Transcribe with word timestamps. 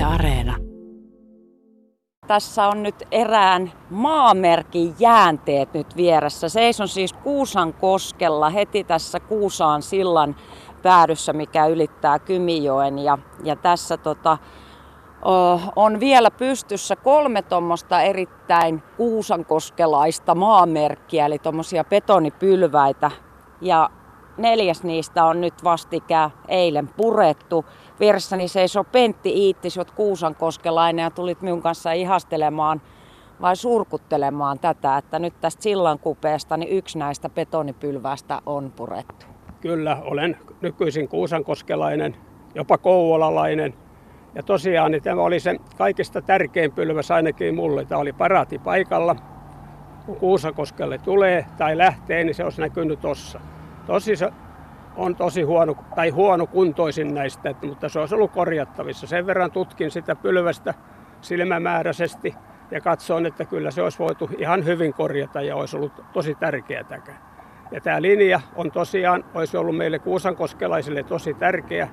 Yle 0.00 0.08
Areena. 0.08 0.56
Tässä 2.26 2.68
on 2.68 2.82
nyt 2.82 2.94
erään 3.10 3.72
maamerkin 3.90 4.94
jäänteet 4.98 5.74
nyt 5.74 5.96
vieressä. 5.96 6.48
Seison 6.48 6.88
siis 6.88 7.12
Kuusan 7.12 7.72
koskella 7.72 8.50
heti 8.50 8.84
tässä 8.84 9.20
Kuusaan 9.20 9.82
sillan 9.82 10.36
päädyssä, 10.82 11.32
mikä 11.32 11.66
ylittää 11.66 12.18
Kymijoen. 12.18 12.98
Ja, 12.98 13.18
ja 13.44 13.56
tässä 13.56 13.96
tota, 13.96 14.38
on 15.76 16.00
vielä 16.00 16.30
pystyssä 16.30 16.96
kolme 16.96 17.42
tuommoista 17.42 18.00
erittäin 18.00 18.82
kuusankoskelaista 18.96 20.34
maamerkkiä, 20.34 21.26
eli 21.26 21.38
tuommoisia 21.38 21.84
betonipylväitä. 21.84 23.10
Ja 23.60 23.90
neljäs 24.42 24.82
niistä 24.82 25.24
on 25.24 25.40
nyt 25.40 25.64
vastikään 25.64 26.30
eilen 26.48 26.88
purettu. 26.88 27.64
Vieressäni 28.00 28.48
seisoo 28.48 28.84
Pentti 28.84 29.46
Iittis, 29.46 29.76
jot 29.76 29.90
Kuusankoskelainen 29.90 31.02
ja 31.02 31.10
tulit 31.10 31.42
minun 31.42 31.62
kanssa 31.62 31.92
ihastelemaan 31.92 32.82
vai 33.40 33.56
surkuttelemaan 33.56 34.58
tätä, 34.58 34.96
että 34.96 35.18
nyt 35.18 35.34
tästä 35.40 35.62
sillan 35.62 35.98
kupeesta 35.98 36.56
niin 36.56 36.76
yksi 36.76 36.98
näistä 36.98 37.28
betonipylväistä 37.28 38.40
on 38.46 38.72
purettu. 38.76 39.26
Kyllä, 39.60 39.98
olen 40.04 40.36
nykyisin 40.60 41.08
kuusankoskelainen, 41.08 42.16
jopa 42.54 42.78
kouvolalainen. 42.78 43.74
Ja 44.34 44.42
tosiaan 44.42 44.90
niin 44.90 45.02
tämä 45.02 45.22
oli 45.22 45.40
se 45.40 45.56
kaikista 45.78 46.22
tärkein 46.22 46.72
pylväs 46.72 47.10
ainakin 47.10 47.54
mulle. 47.54 47.84
Tämä 47.84 48.00
oli 48.00 48.12
paraati 48.12 48.58
paikalla. 48.58 49.16
Kun 50.06 50.16
Kuusankoskelle 50.16 50.98
tulee 50.98 51.46
tai 51.58 51.78
lähtee, 51.78 52.24
niin 52.24 52.34
se 52.34 52.44
olisi 52.44 52.60
näkynyt 52.60 53.00
tuossa. 53.00 53.40
Tosi 53.90 54.12
on 54.96 55.16
tosi 55.16 55.42
huono, 55.42 55.74
tai 55.94 56.10
huono 56.10 56.46
kuntoisin 56.46 57.14
näistä, 57.14 57.54
mutta 57.66 57.88
se 57.88 57.98
olisi 58.00 58.14
ollut 58.14 58.30
korjattavissa. 58.30 59.06
Sen 59.06 59.26
verran 59.26 59.50
tutkin 59.50 59.90
sitä 59.90 60.16
pylvästä 60.16 60.74
silmämääräisesti 61.20 62.34
ja 62.70 62.80
katsoin, 62.80 63.26
että 63.26 63.44
kyllä 63.44 63.70
se 63.70 63.82
olisi 63.82 63.98
voitu 63.98 64.30
ihan 64.38 64.64
hyvin 64.64 64.94
korjata 64.94 65.42
ja 65.42 65.56
olisi 65.56 65.76
ollut 65.76 65.92
tosi 66.12 66.34
tärkeää. 66.34 67.02
Ja 67.70 67.80
tämä 67.80 68.02
linja 68.02 68.40
on 68.56 68.70
tosiaan, 68.70 69.24
olisi 69.34 69.56
ollut 69.56 69.76
meille 69.76 69.98
kuusankoskelaisille 69.98 71.02
tosi 71.02 71.34
tärkeä. 71.34 71.88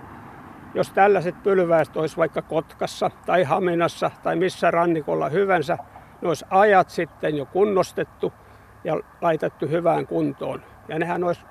Jos 0.73 0.91
tällaiset 0.91 1.43
pylväät 1.43 1.97
olisi 1.97 2.17
vaikka 2.17 2.41
Kotkassa 2.41 3.11
tai 3.25 3.43
Haminassa 3.43 4.11
tai 4.23 4.35
missä 4.35 4.71
rannikolla 4.71 5.29
hyvänsä, 5.29 5.77
ne 6.21 6.27
olisi 6.27 6.45
ajat 6.49 6.89
sitten 6.89 7.37
jo 7.37 7.45
kunnostettu 7.45 8.33
ja 8.83 8.99
laitettu 9.21 9.67
hyvään 9.67 10.07
kuntoon. 10.07 10.61
Ja 10.87 10.99
nehän 10.99 11.23
olisi 11.23 11.45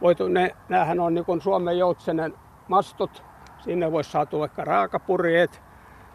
voitu, 0.00 0.28
ne, 0.28 0.50
näähän 0.68 1.00
on 1.00 1.14
niin 1.14 1.40
Suomen 1.42 1.78
joutsenen 1.78 2.34
mastot, 2.68 3.22
sinne 3.58 3.92
voisi 3.92 4.10
saatu 4.10 4.40
vaikka 4.40 4.64
raakapurjeet. 4.64 5.62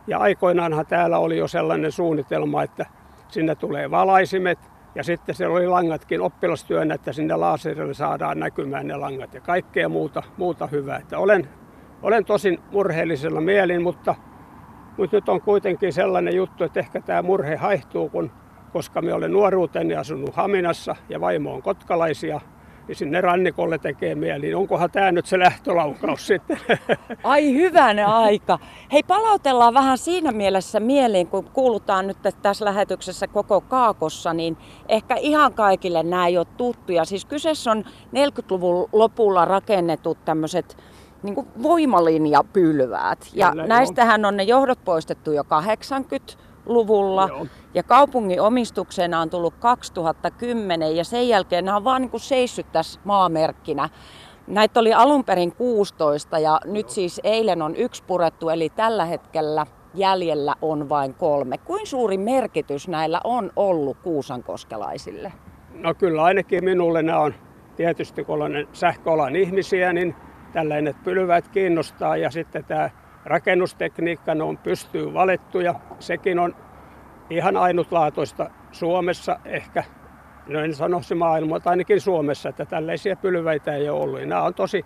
Ja 0.08 0.18
aikoinaanhan 0.18 0.86
täällä 0.86 1.18
oli 1.18 1.38
jo 1.38 1.48
sellainen 1.48 1.92
suunnitelma, 1.92 2.64
että 2.64 2.86
sinne 3.28 3.56
tulee 3.56 3.92
valaisimet 3.92 4.60
ja 4.96 5.04
sitten 5.04 5.36
siellä 5.36 5.56
oli 5.56 5.68
langatkin 5.68 6.22
oppilastyönä, 6.22 6.94
että 6.94 7.14
sinne 7.14 7.36
laaserille 7.36 7.94
saadaan 7.94 8.40
näkymään 8.40 8.88
ne 8.88 8.96
langat 8.96 9.34
ja 9.34 9.42
kaikkea 9.42 9.90
muuta, 9.90 10.24
muuta 10.38 10.68
hyvää. 10.68 10.98
Että 10.98 11.20
olen, 11.20 11.50
olen 12.02 12.26
tosin 12.26 12.60
murheellisella 12.72 13.42
mielin, 13.42 13.82
mutta, 13.82 14.16
mutta 14.98 15.18
nyt 15.18 15.30
on 15.30 15.42
kuitenkin 15.42 15.94
sellainen 15.94 16.36
juttu, 16.36 16.64
että 16.64 16.80
ehkä 16.80 17.02
tämä 17.02 17.22
murhe 17.22 17.56
haihtuu, 17.56 18.10
kun, 18.10 18.32
koska 18.74 19.02
me 19.02 19.14
olen 19.14 19.32
nuoruuteni 19.32 19.96
asunut 19.96 20.36
Haminassa 20.36 20.96
ja 21.10 21.22
vaimo 21.22 21.54
on 21.54 21.62
kotkalaisia 21.62 22.42
niin 22.90 22.98
sinne 22.98 23.22
rannikolle 23.22 23.78
tekee 23.78 24.16
mieli. 24.16 24.46
Niin 24.46 24.56
onkohan 24.56 24.92
tämä 24.92 25.12
nyt 25.12 25.26
se 25.26 25.40
lähtölaukaus 25.40 26.28
sitten? 26.28 26.58
Ai 27.24 27.54
hyvänä 27.54 28.08
aika. 28.08 28.60
Hei 28.92 29.04
palautellaan 29.04 29.74
vähän 29.74 29.98
siinä 29.98 30.32
mielessä 30.32 30.80
mieliin, 30.80 31.28
kun 31.28 31.44
kuulutaan 31.54 32.08
nyt 32.08 32.18
tässä 32.42 32.66
lähetyksessä 32.66 33.28
koko 33.28 33.62
Kaakossa, 33.62 34.34
niin 34.34 34.58
ehkä 34.88 35.16
ihan 35.16 35.54
kaikille 35.54 36.04
nämä 36.04 36.28
ei 36.28 36.38
ole 36.38 36.48
tuttuja. 36.58 37.06
Siis 37.06 37.26
kyseessä 37.26 37.72
on 37.72 37.84
40-luvun 38.16 38.90
lopulla 38.94 39.46
rakennetut 39.46 40.26
tämmöiset 40.26 40.78
niin 41.24 41.36
voimalinjapylväät. 41.64 43.30
Ja 43.34 43.50
Kyllä, 43.52 43.68
näistähän 43.68 44.26
on 44.26 44.38
ne 44.38 44.44
johdot 44.44 44.80
poistettu 44.86 45.32
jo 45.32 45.44
80 45.44 46.49
luvulla 46.66 47.28
Joo. 47.28 47.48
ja 47.74 47.84
kaupungin 47.84 48.42
omistuksena 48.42 49.22
on 49.22 49.30
tullut 49.30 49.54
2010 49.60 50.96
ja 50.96 51.04
sen 51.04 51.30
jälkeen 51.30 51.66
nämä 51.66 51.78
on 51.78 51.84
vaan 51.84 52.02
niin 52.02 52.12
kuin 52.12 52.22
seissyt 52.22 52.72
tässä 52.72 53.00
maamerkkinä. 53.04 53.90
Näitä 54.48 54.80
oli 54.80 54.94
alun 54.94 55.24
perin 55.24 55.52
16 55.52 56.40
ja 56.40 56.60
Joo. 56.66 56.74
nyt 56.74 56.90
siis 56.90 57.22
eilen 57.24 57.62
on 57.62 57.76
yksi 57.76 58.04
purettu 58.04 58.50
eli 58.50 58.70
tällä 58.70 59.06
hetkellä 59.06 59.66
jäljellä 59.94 60.56
on 60.62 60.90
vain 60.90 61.14
kolme. 61.14 61.58
Kuin 61.58 61.88
suuri 61.88 62.18
merkitys 62.18 62.88
näillä 62.88 63.22
on 63.24 63.52
ollut 63.56 63.98
kuusankoskelaisille? 63.98 65.34
No 65.74 65.94
kyllä 65.94 66.24
ainakin 66.24 66.64
minulle 66.64 67.04
nämä 67.04 67.20
on 67.20 67.34
tietysti 67.76 68.24
kun 68.24 68.36
olen 68.36 68.68
sähköalan 68.74 69.36
ihmisiä, 69.36 69.94
niin 69.94 70.16
tällainen 70.54 70.96
pylväät 71.04 71.48
kiinnostaa 71.48 72.18
ja 72.18 72.32
sitten 72.32 72.66
tämä 72.66 72.90
rakennustekniikka, 73.26 74.36
ne 74.36 74.44
on 74.44 74.58
pystyy 74.58 75.14
valettu 75.14 75.60
ja 75.60 75.76
sekin 76.00 76.40
on 76.40 76.56
ihan 77.30 77.58
ainutlaatuista 77.58 78.50
Suomessa 78.72 79.40
ehkä, 79.46 79.84
no 80.48 80.60
en 80.60 80.74
sano 80.76 81.02
se 81.02 81.16
maailma, 81.16 81.56
mutta 81.56 81.70
ainakin 81.70 82.02
Suomessa, 82.02 82.50
että 82.50 82.66
tällaisia 82.66 83.16
pylväitä 83.16 83.76
ei 83.76 83.90
ole 83.90 84.02
ollut. 84.02 84.22
Nämä 84.22 84.42
on 84.44 84.54
tosi 84.54 84.86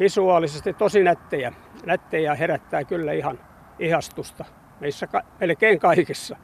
visuaalisesti 0.00 0.72
tosi 0.72 1.02
nättejä. 1.02 1.52
Nättejä 1.86 2.34
herättää 2.34 2.84
kyllä 2.84 3.12
ihan 3.12 3.38
ihastusta 3.78 4.44
meissä 4.80 5.06
ka- 5.06 5.22
melkein 5.40 5.78
kaikissa. 5.78 6.36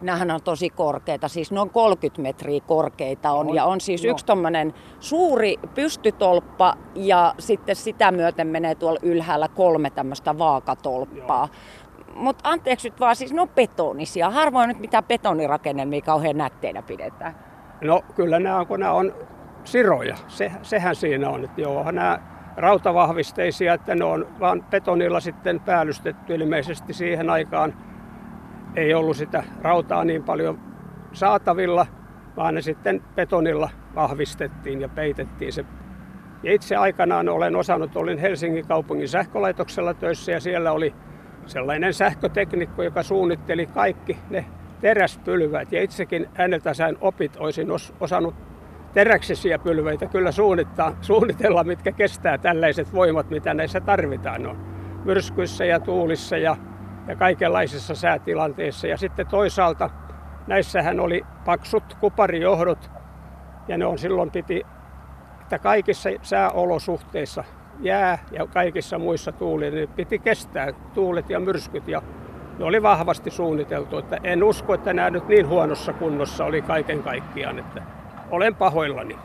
Nämähän 0.00 0.30
on 0.30 0.42
tosi 0.42 0.70
korkeita, 0.70 1.28
siis 1.28 1.52
noin 1.52 1.70
30 1.70 2.22
metriä 2.22 2.60
korkeita 2.60 3.30
on. 3.30 3.48
on 3.48 3.54
ja 3.54 3.64
on 3.64 3.80
siis 3.80 4.04
no. 4.04 4.10
yksi 4.10 4.26
tommonen 4.26 4.74
suuri 5.00 5.56
pystytolppa 5.74 6.76
ja 6.94 7.34
sitten 7.38 7.76
sitä 7.76 8.10
myöten 8.10 8.46
menee 8.46 8.74
tuolla 8.74 9.00
ylhäällä 9.02 9.48
kolme 9.48 9.90
tämmöistä 9.90 10.38
vaakatolppaa. 10.38 11.48
Mutta 12.14 12.50
anteeksi 12.50 12.88
nyt 12.88 13.00
vaan, 13.00 13.16
siis 13.16 13.32
ne 13.32 13.40
on 13.40 13.48
betonisia. 13.48 14.30
Harvoin 14.30 14.68
nyt 14.68 14.78
mitä 14.78 15.02
betonirakennelmia 15.02 16.00
kauhean 16.00 16.36
nätteinä 16.36 16.82
pidetään. 16.82 17.34
No 17.80 18.04
kyllä 18.14 18.38
nämä 18.38 18.58
on, 18.58 18.66
kun 18.66 18.80
nämä 18.80 18.92
on 18.92 19.14
siroja. 19.64 20.16
Se, 20.28 20.52
sehän 20.62 20.94
siinä 20.94 21.30
on, 21.30 21.44
että 21.44 21.60
joo, 21.60 21.90
nämä 21.90 22.18
rautavahvisteisia, 22.56 23.74
että 23.74 23.94
ne 23.94 24.04
on 24.04 24.26
vaan 24.40 24.64
betonilla 24.70 25.20
sitten 25.20 25.60
päällystetty 25.60 26.34
ilmeisesti 26.34 26.92
siihen 26.92 27.30
aikaan 27.30 27.74
ei 28.76 28.94
ollut 28.94 29.16
sitä 29.16 29.44
rautaa 29.62 30.04
niin 30.04 30.22
paljon 30.22 30.58
saatavilla, 31.12 31.86
vaan 32.36 32.54
ne 32.54 32.60
sitten 32.60 33.02
betonilla 33.14 33.70
vahvistettiin 33.94 34.80
ja 34.80 34.88
peitettiin 34.88 35.52
se. 35.52 35.64
Ja 36.42 36.52
itse 36.52 36.76
aikanaan 36.76 37.28
olen 37.28 37.56
osannut, 37.56 37.96
olin 37.96 38.18
Helsingin 38.18 38.68
kaupungin 38.68 39.08
sähkölaitoksella 39.08 39.94
töissä 39.94 40.32
ja 40.32 40.40
siellä 40.40 40.72
oli 40.72 40.94
sellainen 41.46 41.94
sähköteknikko, 41.94 42.82
joka 42.82 43.02
suunnitteli 43.02 43.66
kaikki 43.66 44.18
ne 44.30 44.44
teräspylvät. 44.80 45.72
Ja 45.72 45.82
itsekin 45.82 46.28
häneltä 46.34 46.74
sain 46.74 46.98
opit, 47.00 47.36
olisin 47.36 47.68
osannut 48.00 48.34
teräksisiä 48.92 49.58
pylveitä 49.58 50.06
kyllä 50.06 50.32
suunnittaa, 50.32 50.96
suunnitella, 51.00 51.64
mitkä 51.64 51.92
kestää 51.92 52.38
tällaiset 52.38 52.92
voimat, 52.94 53.30
mitä 53.30 53.54
näissä 53.54 53.80
tarvitaan. 53.80 54.42
No, 54.42 54.56
myrskyissä 55.04 55.64
ja 55.64 55.80
tuulissa 55.80 56.36
ja 56.36 56.56
ja 57.08 57.16
kaikenlaisissa 57.16 57.94
säätilanteissa. 57.94 58.86
Ja 58.86 58.96
sitten 58.96 59.26
toisaalta 59.26 59.90
näissähän 60.46 61.00
oli 61.00 61.26
paksut 61.44 61.96
kuparijohdot 62.00 62.90
ja 63.68 63.78
ne 63.78 63.86
on 63.86 63.98
silloin 63.98 64.30
piti, 64.30 64.66
että 65.40 65.58
kaikissa 65.58 66.10
sääolosuhteissa 66.22 67.44
jää 67.80 68.18
ja 68.32 68.46
kaikissa 68.46 68.98
muissa 68.98 69.32
tuuli, 69.32 69.70
niin 69.70 69.88
piti 69.88 70.18
kestää 70.18 70.72
tuulet 70.94 71.30
ja 71.30 71.40
myrskyt 71.40 71.88
ja 71.88 72.02
ne 72.58 72.64
oli 72.64 72.82
vahvasti 72.82 73.30
suunniteltu. 73.30 73.98
Että 73.98 74.18
en 74.24 74.42
usko, 74.42 74.74
että 74.74 74.92
nämä 74.92 75.10
nyt 75.10 75.28
niin 75.28 75.48
huonossa 75.48 75.92
kunnossa 75.92 76.44
oli 76.44 76.62
kaiken 76.62 77.02
kaikkiaan, 77.02 77.58
että 77.58 77.82
olen 78.30 78.54
pahoillani. 78.54 79.18